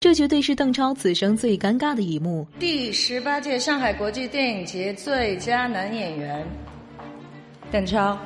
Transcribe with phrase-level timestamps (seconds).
[0.00, 2.46] 这绝对是邓超此生最尴尬的一幕。
[2.60, 6.46] 第十八届上海国际电影节最佳男演员，
[7.72, 8.16] 邓超。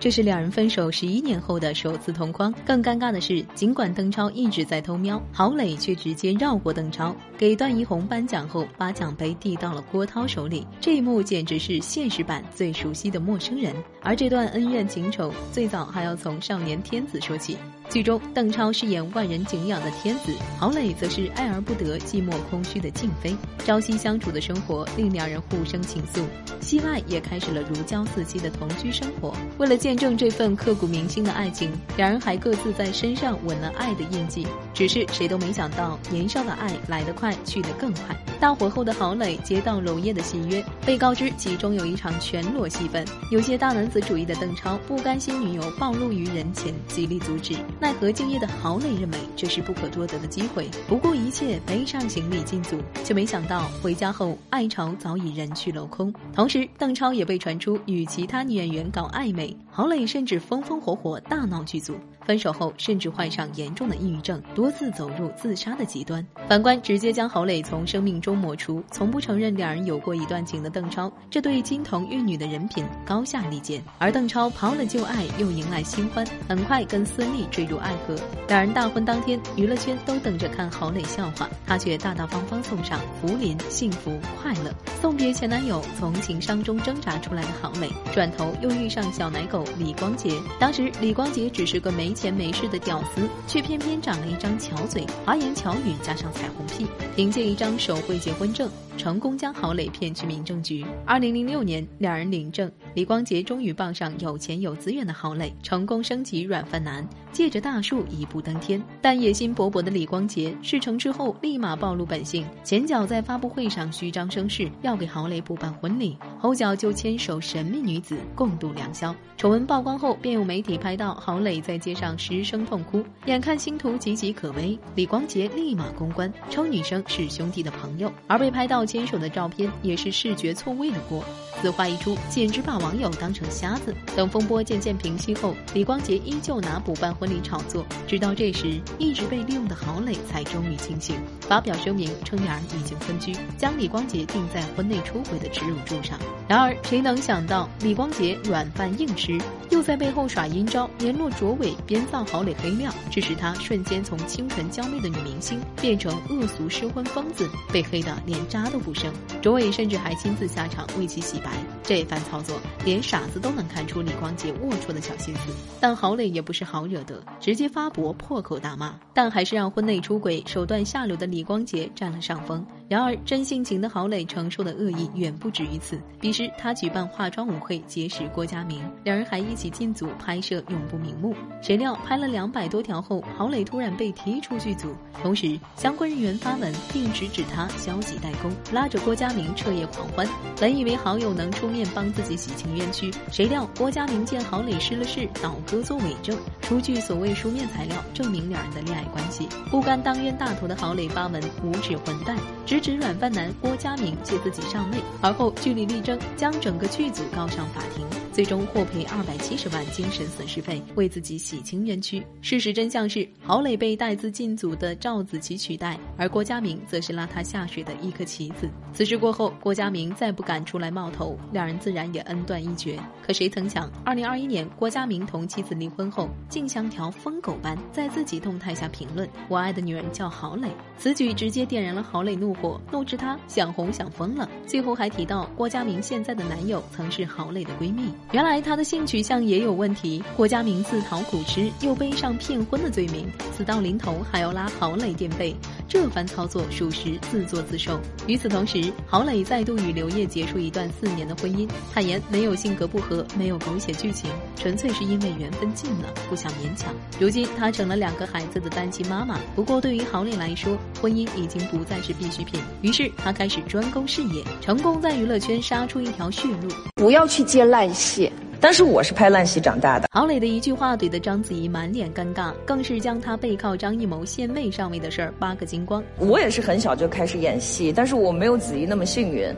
[0.00, 2.52] 这是两人分手十一年后的首次同框。
[2.66, 10.66] 更尴尬的是，尽管邓超一直在偷瞄，郝蕾却直接绕过邓超，给段奕宏颁奖后，把奖杯递到了郭涛手里。
[10.80, 13.72] 这一幕简直是现实版最熟悉的陌生人。
[14.02, 17.56] 而这段恩怨情仇，最早还要从少年天子说起。
[17.90, 23.34] 剧中，邓超饰演万人敬仰的天子，郝蕾则是爱而不得、寂寞空虚的静妃。
[23.64, 26.22] 朝夕相处的生活令两人互生情愫，
[26.60, 29.34] 戏外也开始了如胶似漆的同居生活。
[29.56, 34.46] 为了见证这份刻骨铭心的爱情，两人还各自在身上吻了爱的印记。
[34.74, 38.14] 只是谁都没想到，年少的爱来得快，去得更快。
[38.38, 43.04] 大火后的郝蕾接到娄烨的戏约，被告知其中有一场全裸戏份。
[43.30, 47.56] 有些大男子主义的邓超不甘心女友暴露于人前，极力阻止。
[47.80, 56.12] 奈何敬业的郝蕾认为这是不可多得的机会，不顾一切背上行李进组，却没想到回家后爱巢早已人去楼空。
[56.34, 59.56] 同时，邓超也被传出与其他女演员搞暧昧。
[59.78, 61.94] 郝蕾甚至风风火火大闹剧组，
[62.26, 66.26] 分手后甚至患上严重的抑郁症，多次走入自杀的极端。
[66.48, 73.80] 反观直接将郝蕾从生命中抹除，从不承认两人有过一段情的邓超，这对金童玉女的人品高下立见。
[73.98, 78.16] 而邓超抛了旧爱，又迎来新欢，很快跟孙俪坠入爱河。
[78.48, 89.64] 两人大婚当天，娱乐圈都等着看郝蕾笑话，他却大大方方送上福临、幸福、快乐，送别前男友从情伤中挣扎出来的郝蕾，转头又遇上小奶狗。
[89.78, 98.70] 李光洁，当时李光洁只是个没钱没势的屌丝，却偏偏长了一张巧嘴，花言巧语加上彩虹屁，凭借一张手绘结婚证。
[98.98, 100.84] 成功将郝蕾骗去民政局。
[101.06, 108.82] 二零零六年，两人领证，李光洁终于傍上有钱有资源的郝蕾，成功升级软饭男，借着大树一步登天。
[109.00, 119.14] 但野心勃勃的李光洁事成之后，立马暴露本性，前脚在发布会上虚张声势，要给郝蕾补办婚礼，后脚就牵手神秘女子共度良宵。
[119.36, 128.87] 丑闻曝光后，便有媒体拍到郝蕾在街上失声痛哭，眼看星途岌岌可危，李光洁立马公关，称女生是兄弟的朋友，而被拍到。
[128.88, 131.22] 牵手的照片也是视觉错位的锅，
[131.60, 133.94] 此话一出，简直把网友当成瞎子。
[134.16, 146.18] 等风波渐渐平息后，李光洁依旧拿补办婚礼炒作，直到这时，一直被利用的郝蕾才终于清醒，发表声明称两人已经分居，将李光洁定在婚内出轨的耻辱柱上。
[146.48, 149.38] 然而，谁能想到李光洁软饭硬吃，
[149.68, 158.77] 又在背后耍阴招，联络卓伟编造郝蕾黑料，致使她瞬间从清纯娇媚的女明星变成恶俗失婚疯子，被黑的连渣都。
[158.78, 159.12] 不生，
[159.42, 161.50] 卓伟甚至还亲自下场为其洗白。
[161.82, 165.52] 这番操作，连傻子都能看出李光洁龌龊的小心思。
[165.80, 172.64] 但郝蕾也不是好惹的，直接发博破口大骂，但还是让婚内出轨、手段下流的李光洁占了上风。
[172.88, 176.00] 然而，真性情的郝蕾承受的恶意远不止于此。
[176.18, 181.34] 彼时，他举办化妆舞会结识郭嘉明，两人还一起进组拍摄《永不瞑目》。
[181.60, 190.26] 谁料拍了两百多条后，郝蕾突然被踢出剧组，同时相关人员发文并直指他消极怠工，拉着郭嘉明彻夜狂欢。
[190.58, 199.46] 本以为好友能出面帮自己洗清冤屈，谁料郭嘉明见郝蕾失了势，倒戈作伪证，出具所谓书面材料证明两人的恋爱关系。
[199.70, 202.34] 不甘当冤大头的郝蕾发文无耻混蛋。
[202.80, 212.22] 指软饭男郭嘉明借自己上位，而后据理力争，将整个剧组告上法庭，最终获赔二百七十万精神损失费，为自己洗清冤屈。
[212.40, 218.68] 事实真相是，郝蕾被带资进组的赵子琪取代，而郭嘉明则是拉他下水的一颗棋子。
[218.92, 222.98] 此事过后，郭嘉明再不敢出来冒头，两人自然也恩断义绝。
[223.22, 230.68] 可谁曾想，二零二一年郭嘉明同妻子离婚后，竟像条疯狗般在自己动态下评论：“我爱的女人叫郝蕾。”
[230.98, 232.67] 此举直接点燃了郝蕾怒火。
[232.90, 238.12] 怒斥她想红想疯了，最后还提到郭嘉明现在的男友曾是郝蕾的闺蜜。
[238.32, 240.22] 原来她的性取向也有问题。
[240.36, 245.54] 郭嘉明自讨苦吃，又背上骗婚的罪名，死到临头还要拉郝蕾垫背，
[245.88, 247.98] 这番操作属实自作自受。
[248.26, 256.94] 与此同时，郝蕾再度与刘烨结束一段四年的婚姻，坦言没有性格不合，没有狗血剧情，纯粹是因为缘分尽了，不想勉强。
[257.18, 259.40] 如今她成了两个孩子的单亲妈妈。
[259.56, 262.60] 不过对于郝蕾来说，婚姻已经不再是必需品。
[262.82, 266.68] 于是他开始专攻事业，成功在娱乐圈杀出一条血路。
[266.96, 270.08] 不要去接烂戏，但是我是拍烂戏长大的。
[270.10, 276.02] 郝蕾的一句话怼得章子怡满脸尴尬，更是将她背靠张艺谋献媚上位的事儿扒个精光。
[276.18, 279.48] 我也是很小就开始演戏，但是我没有子怡那么幸运。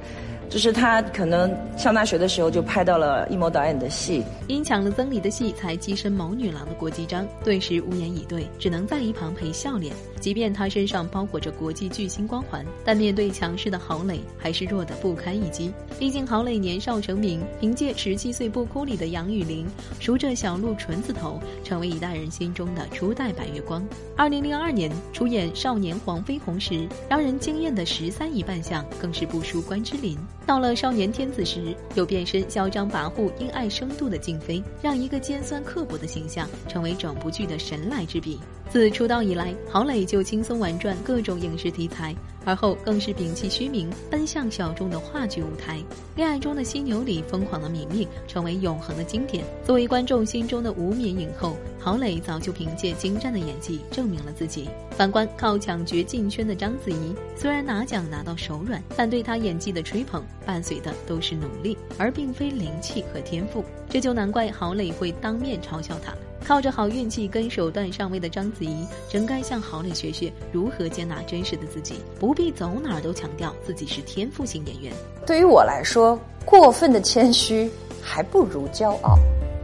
[0.50, 9.94] 就是他可能上大学的时候就拍到了一谋导演的戏，因抢了曾黎的戏才跻身谋女郎的国际章，顿时无言以对，只能在一旁陪笑脸。
[10.19, 15.73] 即便他身上包裹着国际巨星光环，但面对强势的郝蕾，还是弱得不堪一击。
[15.99, 19.67] 毕竟郝蕾年少成名，凭借《十七岁不哭》里的杨钰玲，
[20.00, 23.87] 梳着小鹿纯子头，成为一代人心中的初代白月光。
[24.17, 30.19] 二零零二年出演《少年黄飞鸿》时，让人惊艳的十三姨扮相更是不输关之琳。
[30.50, 38.37] 到了少年天子时，又变身嚣张跋扈、因爱生度的静妃，让一个尖酸刻薄的形象成为整部剧的神来之笔。
[38.69, 42.12] 自出道以来，郝蕾就轻松玩转各种影视题材。
[42.47, 45.76] 而后更是摒弃虚名，奔向小众的话剧舞台。
[46.17, 49.44] 《恋爱中的犀牛》里疯狂的敏敏成为永恒的经典。
[49.62, 54.70] 作为观众心中的无冕影后，郝蕾早就凭借精湛的演技证明了自己。
[54.93, 63.65] 反观靠抢角进圈的章子怡，虽然拿奖拿到手软，但对她演技的吹捧伴随的都是努力，而并非灵气和天赋。
[63.89, 66.13] 这就难怪郝蕾会当面嘲笑他。
[66.43, 74.93] 靠着好运气跟手段上位的章子怡，真该向郝蕾学学如何接纳真实的自己，不必走哪儿都强调自己是天赋型演员。
[75.27, 77.71] 对于我来说，过分的谦虚
[78.01, 79.19] 还不如骄傲。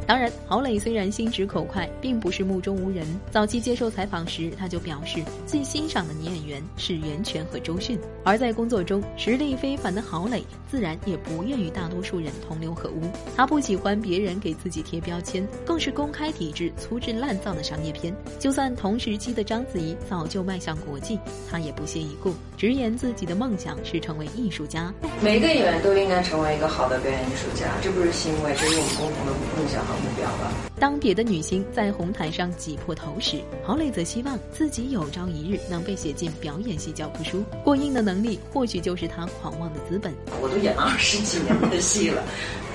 [0.07, 3.05] 当然，郝蕾虽然心直口快，并不是目中无人。
[3.31, 7.99] 早期接受采访时，他就表示最欣赏的女演员是袁泉和周迅。
[8.23, 13.03] 而在工作中，实力非凡的郝蕾自然也不愿与大多数人同流合污。
[13.35, 18.15] 他不喜欢别人给自己贴标签，更是公开抵制粗制滥造的商业片。
[18.39, 21.19] 就算同时期的章子怡早就迈向国际，
[21.51, 24.95] 他也不屑一顾，直言自己的梦想是成为艺术家。
[25.21, 29.96] 每个演员都应该成为一个好的表演艺术家，这不是欣慰，这是我们共同的梦想。
[29.97, 30.53] 目标了。
[30.79, 37.43] 当别的女星在红毯上挤破头时，郝蕾则希望自己有朝一日能被写进表演系教科书。
[37.65, 40.15] 过硬的能力或许就是她狂妄的资本。
[40.41, 42.23] 我都演了二十几年的戏了，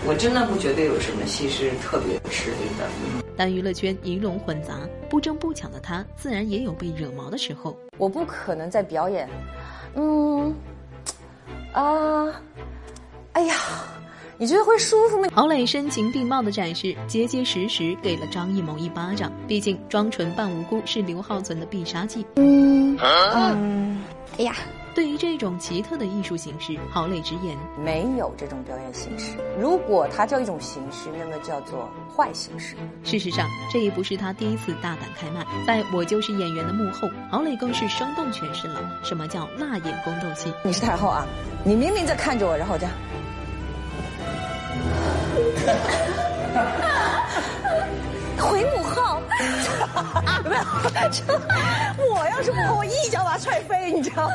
[0.06, 2.88] 我真的不觉得有什么戏是特别吃力的。
[3.38, 4.80] 但娱乐圈鱼龙混杂，
[5.10, 7.78] 不争不抢的她，自然也有被惹毛的时候。
[7.98, 9.30] 我不可能在表演，
[9.96, 10.54] 嗯，
[11.72, 12.42] 啊，
[13.34, 13.56] 哎呀。
[14.42, 15.28] 你觉得会舒服吗？
[15.36, 19.32] 郝蕾声情并茂的展示，结结实实给了张艺谋一巴掌。
[19.48, 22.26] 毕竟装纯扮无辜是刘浩存的必杀技。
[22.38, 24.04] 嗯嗯，
[24.40, 24.56] 哎呀，
[24.96, 29.38] 对于这种奇特的艺术形式，郝蕾直言没有这种表演形式。
[29.60, 31.88] 如果它叫一种形式，那么叫做
[32.18, 32.76] 坏形式。
[33.04, 35.46] 事实上，这也不是他第一次大胆开麦。
[35.68, 40.52] 在我就是演员的幕后，郝蕾更是生动诠释了什么叫辣眼宫斗戏。
[40.64, 41.28] 你是太后啊，
[41.64, 42.92] 你明明在看着我，然后这样。
[48.38, 49.22] 回母后，
[50.44, 50.62] 有 没有？
[52.14, 54.34] 我要是母后，我一脚把他踹飞，你知道吗？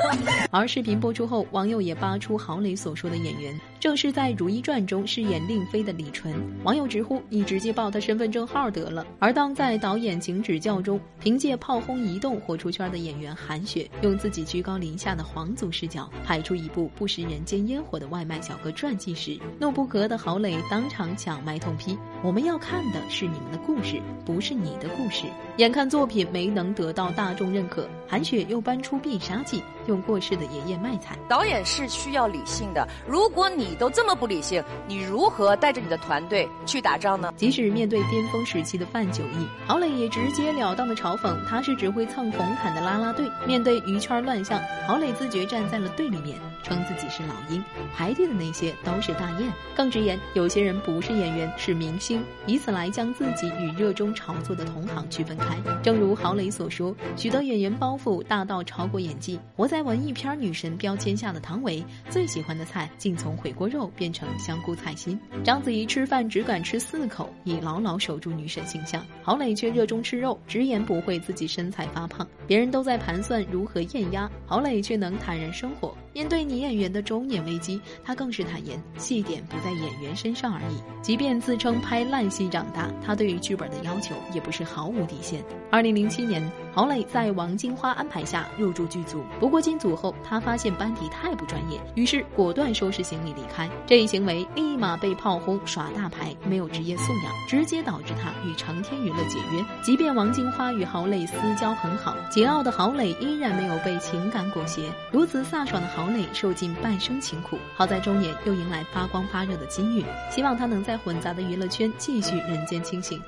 [0.51, 6.35] 而视频播出后，网友也扒出郝蕾所说的演员，正是在《如懿传》中饰演令妃的李纯。
[6.65, 25.27] 网友直呼：“你直接报他身份证号得了。”而当在导演请指教中，凭借炮轰移动火出圈的演员韩雪，用自己居高临下的皇族视角拍出一部不食人间烟火的外卖小哥传记时，怒不可的郝蕾当场抢麦痛批：“我们要看的是你们的故事。”不是你的故事。
[25.59, 31.19] 眼看作品没能得到大众认可，韩雪又搬出必杀技，用过世的爷爷卖惨。
[31.29, 37.33] 导演是需要理性的，如果你都这么不理性，你如何带着你的团队去打仗呢？
[37.37, 43.27] 即使面对巅峰时期的范九义，郝蕾也直截了当的嘲讽他是只会蹭红毯的啦啦队。
[43.47, 47.62] 面对娱圈乱象，郝蕾自觉站在了对立面，称自己是老鹰，
[47.95, 49.52] 排队的那些都是大雁。
[49.75, 55.57] 更直言，有些人不是演员，是明星，以此来将自己与热衷炒作的同行区分开。
[55.83, 59.38] 正如郝蕾所说，许多演员包袱大到超过演技。
[59.57, 65.21] 活在在文艺片女神标签下的唐维，最喜欢的菜竟从回锅肉变成香菇菜心。
[65.45, 69.04] 章子怡吃饭只敢吃四口，已牢牢守住女神形象。
[69.23, 72.26] 郝蕾却热衷吃肉，直言不讳自己身材发胖。
[72.47, 75.95] 别人都在盘算如何艳压，郝蕾却能坦然生活。
[76.16, 80.82] 面对女演员的中年危机，他更是坦言，戏点不在演员身上而已。
[81.02, 85.44] 即便自称拍烂戏长大，他对于剧本的要求也不是毫无底线。
[85.70, 86.42] 二零零七年，
[86.75, 93.68] 郝蕾在王金花安排下入驻剧组，不过进组后，他发现班底太不专业，于是果断收拾行李离开。
[93.85, 99.62] 这一行为立马被炮轰耍大牌、没有职业素养，直接导致他与成天娱乐解约。
[99.82, 104.80] 即便王金花与郝蕾私交很好，桀骜的郝蕾依然没有被情感裹挟。
[105.12, 113.23] 如此飒爽的郝蕾，受尽半生勤苦，好在中年又迎来发光发热的机遇，希望他能在混杂的娱乐圈继续人间清醒。